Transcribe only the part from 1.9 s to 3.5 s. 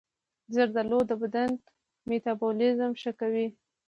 میتابولیزم ښه کوي.